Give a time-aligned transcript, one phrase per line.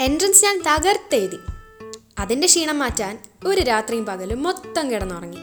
[0.00, 1.38] Entrance ഞാൻ തകർത്തെഴുതി.
[2.18, 5.38] അതിന്റെ ക്ഷീണം മാറ്റാൻ ഒരു രാത്രിയും പകലും മൊത്തം കിടന്നുറങ്ങി.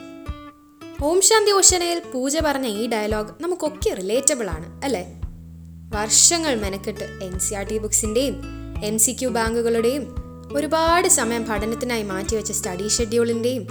[1.04, 5.04] ഓം ശാന്തി ഓശനയിൽ പൂജ പറഞ്ഞ ഈ ഡയലോഗ് നമുക്കൊക്കെ റിലേറ്റബിൾ ആണ് അല്ലേ?
[5.96, 8.42] വർഷങ്ങൾ മെനക്കെട്ട് എൻ സി ആർ ടി ബുക്സിന്റെയും
[8.84, 10.16] എം സി ക്യു ബാങ്കുകളുടെയും
[10.54, 13.68] ഒരുപാട് സമയം പഠനത്തിനായി മാറ്റിവെച്ച സ്റ്റഡി ഷെഡ്യൂളിന്റെയും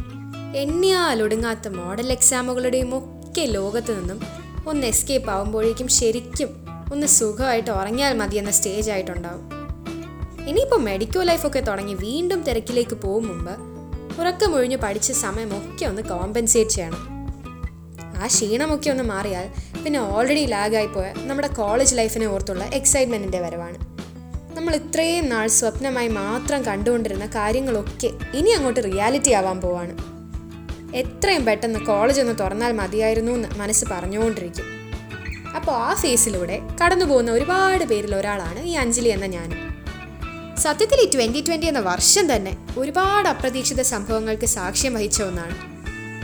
[0.57, 4.21] എണ്ണിയാലൊടുങ്ങാത്ത മോഡൽ എക്സാമുകളുടെയും ഒക്കെ ലോകത്ത് നിന്നും
[4.67, 9.60] ഒന്ന് എസ്കേപ്പ് ആവുമ്പോഴേക്കും ശരിക്കും ഒന്ന് സുഖമായിട്ട് ഉറങ്ങിയാൽ മതിയെന്ന സ്റ്റേജ് ആയിട്ടുണ്ടാവും.
[10.51, 13.55] ഇനിയിപ്പോൾ മെഡിക്കൽ ലൈഫൊക്കെ തുടങ്ങി വീണ്ടും തിരക്കിലേക്ക് പോകും മുമ്പ്
[14.21, 17.03] ഉറക്കമൊഴിഞ്ഞ് പഠിച്ച സമയമൊക്കെ ഒന്ന് കോമ്പൻസേറ്റ് ചെയ്യണം.
[18.23, 19.49] ആ ക്ഷീണമൊക്കെ ഒന്ന് മാറിയാൽ
[19.85, 23.79] പിന്നെ ഓൾറെഡി ലാഗായി പോയ നമ്മുടെ കോളേജ് ലൈഫിനെ ഓർത്തുള്ള എക്സൈറ്റ്മെന്റിന്റെ വരവാണ്.
[24.55, 29.97] നമ്മൾ ഇത്രയും നാൾ സ്വപ്നമായി മാത്രം കണ്ടുകൊണ്ടിരുന്ന കാര്യങ്ങളൊക്കെ ഇനി അങ്ങോട്ട് റിയാലിറ്റി ആവാൻ പോവാണ്.
[30.95, 34.65] എത്രയും പെട്ടെന്ന് കോളേജ് ഒന്ന് തുറന്നാൽ മതിയായിരുന്നു എന്ന് മനസ്സ് പറഞ്ഞുകൊണ്ടിരിക്കും.
[35.57, 39.70] അപ്പോൾ ആ ഫേസിലൂടെ കടന്നു പോകുന്ന ഒരുപാട് പേരിൽ ഒരാളാണ് ഈ അഞ്ജലി എന്ന ഞാനും.
[40.61, 45.57] സത്യത്തിൽ ഈ ട്വന്റി ട്വന്റി എന്ന വർഷം തന്നെ ഒരുപാട് അപ്രതീക്ഷിത സംഭവങ്ങൾക്ക് സാക്ഷ്യം വഹിച്ച ഒന്നാണ്.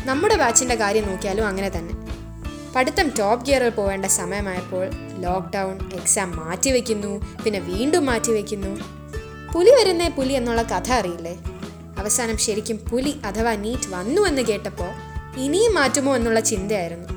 [0.09, 1.95] നമ്മുടെ ബാച്ചിന്റെ കാര്യം നോക്കിയാലും അങ്ങനെ തന്നെ.
[2.77, 8.81] പഠിത്തം ടോപ്പ് ഗിയറിൽ പോകേണ്ട സമയമായപ്പോൾ ലോക്ക്ഡൗൺ എക്സാം മാറ്റിവെക്കുന്നു പിന്നെ വീണ്ടും മാറ്റിവെക്കുന്നു
[9.53, 11.39] പുലി വരുന്നേ പുലി എന്നുള്ള കഥ അറിയില്ലേ?
[11.99, 14.91] അവസാനം ശരിക്കും പുലി അഥവാ നീറ്റ് വന്നു എന്ന് കേട്ടപ്പോൾ
[15.37, 17.09] ഇനിയും മാറ്റുമോ എന്നുള്ള ചിന്തയായിരുന്നു.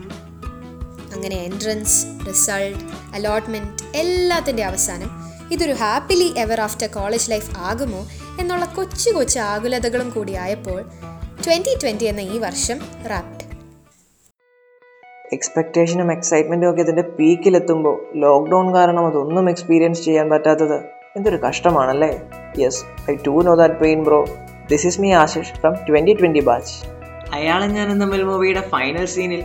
[1.16, 8.02] അങ്ങനെ എൻട്രൻസ് റിസൾട്ട് അലോട്ട്മെന്റ് എല്ലാത്തിന്റെ അവസാനം ഇതൊരു happily ever after college life ആകുമോ
[8.39, 10.80] എന്നുള്ള കൊച്ചു കൊച്ചു ആകുലതകളും കൂടിയായപ്പോൾ
[11.45, 13.45] ട്വന്റി ട്വന്റി എന്ന ഈ വർഷം റാപ്റ്റ്
[15.33, 20.77] എക്സ്പെക്റ്റേഷനും എക്സൈറ്റ്മെന്റും ഒക്കെ ഇതിന്റെ പീക്കിലെത്തുമ്പോൾ ലോക്ക്ഡൗൺ കാരണം അതൊന്നും എക്സ്പീരിയൻസ് ചെയ്യാൻ പറ്റാത്തത്
[21.16, 22.11] എന്തൊരു കഷ്ടമാണല്ലേ?
[22.59, 24.20] Yes I too know that pain bro
[24.70, 26.73] this is me Ashish from twenty twenty batch
[27.31, 29.42] അയാളും ഞാനും തമ്മിൽ മൂവിയുടെ ഫൈനൽ സീനിൽ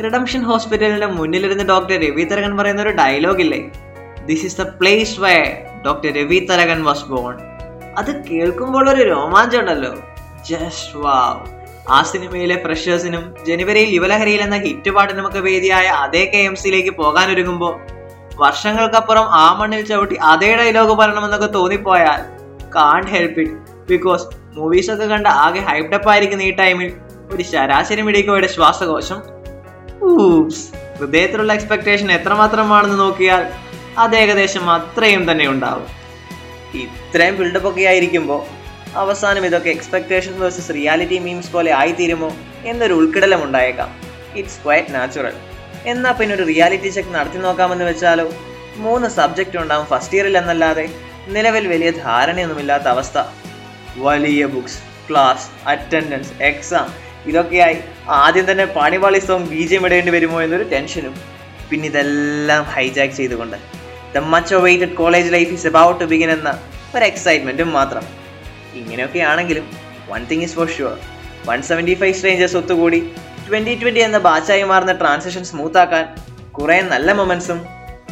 [0.00, 3.60] റിഡംഷൻ ഹോസ്പിറ്റലിന്റെ മുന്നിലിരുന്ന് ഡോക്ടർ രവി തരകൻ പറയുന്ന ഒരു ഡയലോഗ് ഇല്ലേ?
[4.26, 5.36] This is the place where
[5.86, 7.34] doctor Ravi Tharakan was born
[7.96, 9.92] അത് കേൾക്കുമ്പോൾ ഒരു രോമാഞ്ചം ഉണ്ടല്ലോ
[10.46, 11.42] ജസ്റ്റ് വാവ്
[11.90, 17.74] ആ സിനിമയിലെ പ്രഷേഴ്സിനും ജനുവരിയിൽ യുവലഹരിയിൽ എന്ന ഹിറ്റ് പാട്ടിനുമൊക്കെ വേദിയായ അതേ കെ എം സിയിലേക്ക് പോകാനൊരുങ്ങുമ്പോൾ
[18.36, 22.20] വർഷങ്ങൾക്കപ്പുറം ആ മണ്ണിൽ ചവിട്ടി അതേ ഡയലോഗ് പറയണമെന്നൊക്കെ തോന്നിപ്പോയാൽ
[22.76, 26.88] can't help it because movies ഒക്കെ കണ്ട ആകെ ഹൈപ്ഡപ്പ് ആയിരിക്കുന്ന ഈ ടൈമിൽ
[27.30, 29.18] ഒരു ശരാശരി മിടിക്കോയുടെ ശ്വാസകോശം.
[30.98, 33.42] ഹൃദയത്തിലുള്ള എക്സ്പെക്ടേഷൻ എത്രമാത്രമാണെന്ന് നോക്കിയാൽ
[34.02, 35.88] അത് ഏകദേശം അത്രയും തന്നെ ഉണ്ടാവും.
[36.84, 38.40] ഇത്രയും ബിൽഡപ്പ് ഒക്കെ ആയിരിക്കുമ്പോൾ
[39.02, 42.30] അവസാനം ഇതൊക്കെ എക്സ്പെക്ടേഷൻ വേഴ്സസ് റിയാലിറ്റി മീംസ് പോലെ ആയിത്തീരുമോ
[42.70, 43.90] എന്നൊരു ഉൾക്കിടലം ഉണ്ടായേക്കാം.
[44.40, 45.36] ഇറ്റ്സ് ക്വയറ്റ് നാച്ചുറൽ
[45.92, 48.26] എന്നാൽ പിന്നെ ഒരു റിയാലിറ്റി ചെക്ക് നടത്തി നോക്കാമെന്ന് വെച്ചാലോ?
[48.84, 50.86] മൂന്ന് സബ്ജക്റ്റ് ഉണ്ടാവും ഫസ്റ്റ് ഇയറിൽ എന്നല്ലാതെ.
[51.34, 53.18] നിലവിൽ വലിയ ധാരണയൊന്നുമില്ലാത്ത അവസ്ഥ.
[54.06, 56.86] വലിയ ബുക്സ് ക്ലാസ് അറ്റൻഡൻസ് എക്സാം
[57.26, 57.78] ഇതൊക്കെയായി
[58.22, 61.14] ആദ്യം തന്നെ പാണിപാളി സോങ് ബി ജെ ഇടേണ്ടി വരുമോ എന്നൊരു ടെൻഷനും
[61.70, 63.58] പിന്നെ ഇതെല്ലാം ഹൈജാക്ക് ചെയ്തുകൊണ്ട്
[64.14, 66.50] the much waited college life is about to begin എന്ന
[66.96, 68.04] ഒരു എക്സൈറ്റ്മെന്റും മാത്രം.
[68.80, 69.66] ഇങ്ങനെയൊക്കെ ആണെങ്കിലും
[70.10, 70.96] one thing is for sure
[71.48, 73.00] one seventy five strangers ഒത്തുകൂടി
[73.46, 76.04] ട്വന്റി ട്വന്റി എന്ന ബാച്ചായി മാറുന്ന ട്രാൻസിഷൻ സ്മൂത്താക്കാൻ
[76.58, 77.58] കുറേ നല്ല മൊമെൻസും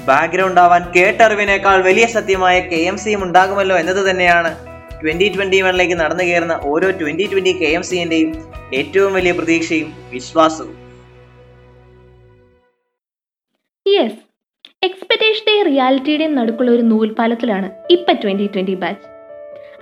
[0.09, 4.51] ബാക്ക്ഗ്രൗണ്ട് ആവാൻ കേട്ടറിവിനേക്കാൾ വലിയ സത്യമായ കെ എം സിയും ഉണ്ടാകുമല്ലോ എന്നത് തന്നെയാണ്
[5.03, 8.31] ട്വന്റി ട്വന്റി വണ്ണിലേക്ക് നടന്നു കയറുന്ന ഓരോ ട്വന്റി ട്വന്റി കെ എം സിന്റെയും
[8.81, 10.77] ഏറ്റവും വലിയ പ്രതീക്ഷയും വിശ്വാസവും.
[14.83, 19.07] എക്സ്പെക്ടേഷന്റെയും റിയാലിറ്റിയുടെയും നടുക്കുള്ള ഒരു നൂൽപാലത്തിലാണ് ഇപ്പം twenty twenty batch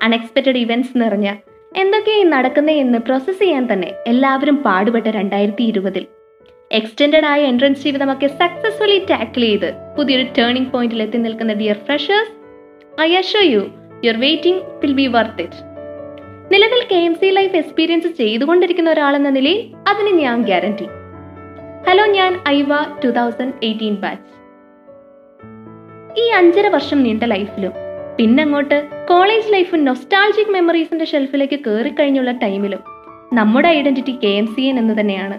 [0.03, 1.29] unexpected events നിറഞ്ഞ
[1.73, 6.05] എന്തൊക്കെയാണ് നടക്കുന്നത് എന്ന് പ്രോസസ്സ് ചെയ്യാൻ തന്നെ എല്ലാവരും പാടുപെട്ട രണ്ടായിരത്തി ഇരുപതിൽ
[6.71, 12.33] എക്സ്റ്റെൻഡ് ആയ എൻട്രൻസ് ജീവിതമൊക്കെ സക്സസ്ഫുള്ളി ടാക്കിൾ ചെയ്ത് പുതിയൊരു ടേണിംഗ് പോയിന്റിൽ എത്തി നിൽക്കുന്ന dear freshers
[13.01, 13.63] I assure you
[14.05, 15.61] your waiting will be worth it
[16.53, 20.87] നിലവിൽ K M C life experience ചെയ്തുകൊണ്ടിരിക്കുന്ന ഒരാളെന്ന നിലയിൽ അതിന് ഞാൻ ഗ്യാരണ്ടി
[21.89, 22.73] ഹലോ ഞാൻ ഐവ
[23.05, 24.40] ടു തൗസൻഡ് എയ്റ്റീൻ ബാച്ച്
[26.19, 27.73] ഈ അഞ്ചര വർഷം നീണ്ട ലൈഫിലും.
[28.19, 32.81] പിന്നങ്ങോട്ട് കോളേജ് ലൈഫും നൊസ്റ്റാൾജിക് മെമ്മറീസിന്റെ ഷെൽഫിലേക്ക് കയറിക്കഴിഞ്ഞുള്ള ടൈമിലും
[33.33, 35.39] നമ്മുടെ identity K M C N എന്ന് തന്നെയാണ്.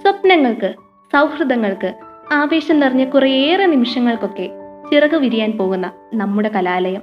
[0.00, 0.74] സ്വപ്നങ്ങൾക്ക്
[1.12, 1.94] സൗഹൃദങ്ങൾക്ക്
[2.32, 4.50] ആവേശം നിറഞ്ഞ കുറേയേറെ നിമിഷങ്ങൾക്കൊക്കെ
[4.92, 7.02] ചിറക് വിരിയാൻ പോകുന്ന നമ്മുടെ കലാലയം.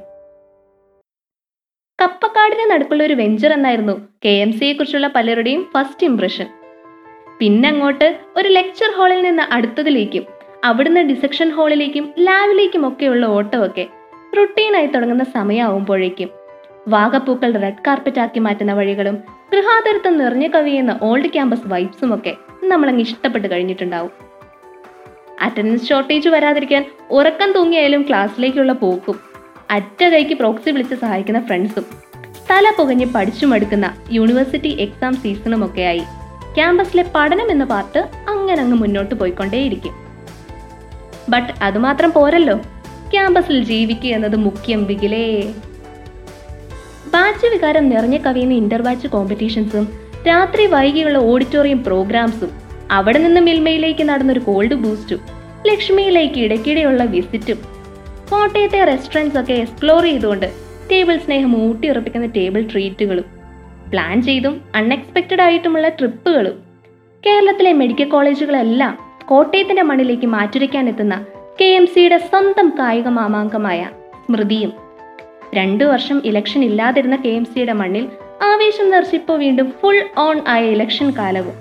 [2.02, 6.46] കപ്പക്കാടിന് നടുക്കുള്ള ഒരു വെഞ്ചർ എന്നായിരുന്നു കെ എം സിയെ കുറിച്ചുള്ള പലരുടെയും ഫസ്റ്റ് ഇംപ്രഷൻ
[7.40, 13.88] പിന്നങ്ങോട്ട് ഒരു ലെക്ചർ ഹാളിൽ നിന്ന് അടുത്തതിലേക്കും അവിടുന്ന് ഡിസക്ഷൻ ഹാളിലേക്കും ലാബിലേക്കും ഒക്കെയുള്ള ഓട്ടമൊക്കെ
[14.38, 16.30] റുട്ടീനായി തുടങ്ങുന്ന സമയമാവുമ്പോഴേക്കും
[16.88, 19.16] വാഗപ്പൂക്കൾ റെഡ് കാർപ്പറ്റ് ആക്കി മാറ്റുന്ന വഴികളും
[19.54, 24.12] ഗൃഹാതരത്വം നിറഞ്ഞു കവിയുന്ന ഓൾഡ് ക്യാമ്പസ് വൈബ്സും ഒക്കെ നമ്മളങ്ങ് ഇഷ്ടപ്പെട്ട് കഴിഞ്ഞിട്ടുണ്ടാവും.
[25.42, 29.20] അറ്റൻഡൻസ് ഷോർട്ടേജ് വരാതിരിക്കാൻ ഉറക്കം തൂങ്ങിയായാലും ക്ലാസ്സിലേക്കുള്ള പോക്കും
[29.72, 31.86] അറ്റ കൈക്ക് പ്രോക്സി വിളിച്ച് സഹായിക്കുന്ന ഫ്രണ്ട്സും
[32.52, 36.04] തല പുകഞ്ഞ് പഠിച്ചു മടുക്കുന്ന യൂണിവേഴ്സിറ്റി എക്സാം സീസണും ഒക്കെയായി
[36.56, 38.00] ക്യാമ്പസിലെ പഠനം എന്ന പാർട്ട്
[38.30, 40.11] അങ്ങനെ അങ്ങ് മുന്നോട്ട് പോയിക്കൊണ്ടേയിരിക്കും.
[41.30, 42.58] ബട്ട് അതുമാത്രം പോരല്ലോ.
[43.14, 45.54] ക്യാമ്പസിൽ ജീവിക്കുക എന്നത് മുഖ്യം വികിലേ.
[47.14, 49.88] ബാച്ച് വികാരം നിറഞ്ഞു കവിയുന്ന ഇന്റർ ബാച്ച് കോമ്പറ്റീഷൻസും
[50.28, 52.52] രാത്രി വൈകിയുള്ള ഓഡിറ്റോറിയം പ്രോഗ്രാംസും
[52.92, 55.20] അവിടെ നിന്ന് മിൽമയിലേക്ക് നടന്നൊരു കോൾഡ് ബൂസ്റ്റും
[55.68, 57.58] ലക്ഷ്മിയിലേക്ക് ഇടയ്ക്കിടെയുള്ള വിസിറ്റും
[58.30, 60.52] കോട്ടയത്തെ റെസ്റ്റോറന്റ്സ് ഒക്കെ എക്സ്പ്ലോർ ചെയ്തുകൊണ്ട്
[60.92, 63.26] ടേബിൾ സ്നേഹം ഊട്ടിയുറപ്പിക്കുന്ന ടേബിൾ ട്രീറ്റുകളും
[63.92, 66.64] പ്ലാൻ ചെയ്തും അൺഎക്സ്പെക്റ്റഡ് ആയിട്ടുമുള്ള ട്രിപ്പുകളും
[67.26, 71.26] കേരളത്തിലെ മെഡിക്കൽ കോളേജുകളെല്ലാം കോട്ടയത്തിന്റെ മണ്ണിലേക്ക് മാറ്റുരയ്ക്കാൻ എത്തുന്ന
[71.62, 73.90] കെ എം സിയുടെ സ്വന്തം കായിക മാമാങ്കമായ
[74.26, 74.72] സ്മൃതിയും.
[75.54, 78.10] രണ്ടു വർഷം ഇലക്ഷൻ ഇല്ലാതിരുന്ന കെ എം സിയുടെ മണ്ണിൽ
[78.42, 81.54] ആവേശം നിറച്ചിപ്പോൾ വീണ്ടും ഫുൾ ഓൺ ആയ ഇലക്ഷൻ കാലവും.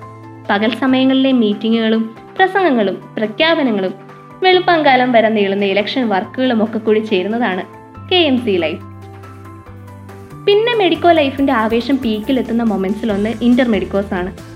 [0.50, 3.94] പകൽ സമയങ്ങളിലെ മീറ്റിങ്ങുകളും പ്രസംഗങ്ങളും പ്രഖ്യാപനങ്ങളും
[4.42, 7.62] വെളുപ്പാങ്കാലം വരെ നീളുന്ന ഇലക്ഷൻ വർക്കുകളും ഒക്കെ കൂടി ചേരുന്നതാണ്
[8.10, 8.82] കെ എം സി ലൈഫ്
[10.44, 14.49] പിന്നെ മെഡിക്കോ ലൈഫിന്റെ ആവേശം പീക്കിലെത്തുന്ന മൊമെന്റ്സിലൊന്ന് ഇന്റർ മെഡിക്കോസ് ആണ്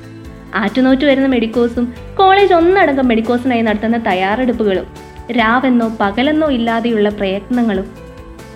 [0.55, 4.87] ആറ്റുനോറ്റ് വരുന്ന മെഡിക്കോസും കോളേജ് ഒന്നടങ്കം മെഡിക്കോസിനായി നടത്തുന്ന തയ്യാറെടുപ്പുകളും
[5.31, 7.87] രാവെന്നോ പകലെന്നോ ഇല്ലാതെയുള്ള പ്രയത്നങ്ങളും.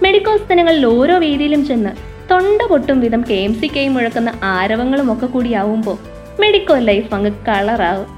[0.03, 1.91] മെഡിക്കോസ് ദിനങ്ങളിൽ ഓരോ വീതിയിലും ചെന്ന്
[2.31, 5.99] തൊണ്ട പൊട്ടും വിധം കെ എം സി കെയും മുഴക്കുന്ന ആരവങ്ങളും ഒക്കെ കൂടിയാവുമ്പോൾ
[6.41, 8.09] മെഡിക്കോ ലൈഫ് അങ്ങ് കളറാവും.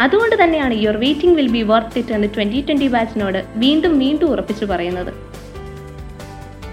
[0.00, 4.64] അതുകൊണ്ട് തന്നെയാണ് your waiting will be worth it എന്ന് ട്വന്റി ട്വന്റി ബാച്ചിനോട് വീണ്ടും വീണ്ടും ഉറപ്പിച്ചു
[4.64, 5.12] പറയുന്നത്.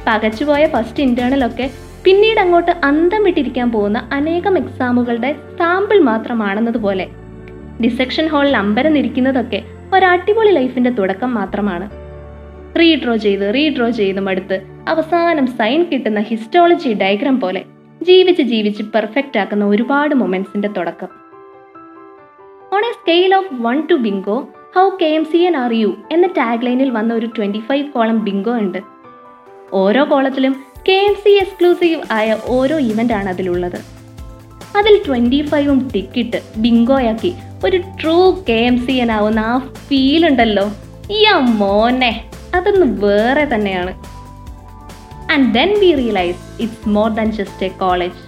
[0.07, 1.71] പകച്ചുപോയ ഫസ്റ്റ് ഇന്റേണൽ ഒക്കെ
[2.05, 7.07] പിന്നീട് അങ്ങോട്ട് അന്തം വിട്ടിരിക്കാൻ പോകുന്ന അനേകം എക്സാമുകളുടെ സാമ്പിൾ മാത്രമാണെന്നതുപോലെ.
[7.83, 9.63] ഡിസെക്ഷൻ ഹാളിൽ അമ്പരം ഇരിക്കുന്നതൊക്കെ
[9.93, 11.89] ഒരു അടിപൊളി ലൈഫിന്റെ തുടക്കം മാത്രമാണ്.
[12.79, 17.65] റീഡ്രോ ചെയ്ത് റീഡ്രോ ചെയ്ത് മടുത്ത് അവസാനം സൈൻ കിട്ടുന്ന ഹിസ്റ്റോളജി ഡയഗ്രാം പോലെ
[18.01, 21.07] ജീവിച്ച് ജീവിച്ച് പെർഫെക്റ്റ് ആക്കുന്ന ഒരുപാട് മൊമെന്റ്സിന്റെ തുടക്കം.
[22.73, 26.27] On a scale of one two bingo how K M C N R U എന്ന
[26.27, 28.77] ടാഗ് ലൈനിൽ വന്ന ഒരു ട്വന്റി ഫൈവ് കോളം ബിങ്കോ ഉണ്ട്.
[29.73, 30.55] ഓരോ കോളത്തിലും
[30.87, 33.79] കെ എം സി എക്സ്ക്ലൂസീവ് ആയ ഓരോ ഇവന്റ് ആണ് അതിലുള്ളത്.
[34.77, 37.31] അതിൽ ട്വന്റി ഫൈവും ടിക്കിട്ട് ബിങ്കോയാക്കി
[37.65, 40.65] ഒരു true K M C N ആവുന്ന ആ ഫീൽ ഉണ്ടല്ലോ.
[41.23, 42.11] യാ മോനെ
[42.55, 43.93] അതൊന്ന് വേറെ തന്നെയാണ്.
[45.31, 48.19] And then we realize it's more than just a college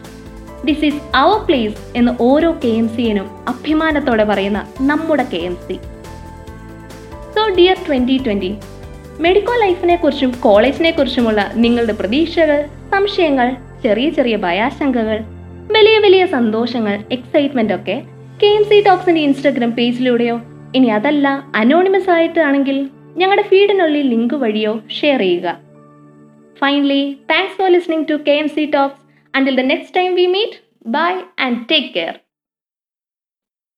[0.65, 5.77] this is our place എന്ന് ഓരോ കെ എം സിയനും അഭിമാനത്തോടെ പറയുന്ന നമ്മുടെ K M C
[7.35, 8.51] so dear twenty twenty
[9.21, 12.59] medical ലൈഫിനെ കുറിച്ചും കോളേജിനെ കുറിച്ചുമുള്ള നിങ്ങളുടെ പ്രതീക്ഷകൾ
[12.91, 13.47] സംശയങ്ങൾ
[13.83, 15.17] ചെറിയ ചെറിയ ഭയാശങ്കകൾ
[15.71, 17.97] വലിയ വലിയ സന്തോഷങ്ങൾ എക്സൈറ്റ്മെന്റ് ഒക്കെ
[18.41, 20.35] കെ എം സി ടോക്സിന്റെ ഇൻസ്റ്റാഗ്രാം പേജിലൂടെയോ
[20.75, 22.77] ഇനി അതല്ല അനോണിമസ് ആയിട്ടാണെങ്കിൽ
[23.17, 25.47] ഞങ്ങളുടെ ഫീഡിനുള്ളിൽ ലിങ്ക് വഴിയോ ഷെയർ ചെയ്യുക.
[26.59, 29.01] Finally thanks for listening to K M C talks
[29.35, 30.57] until the next time we meet
[30.87, 32.13] bye and take care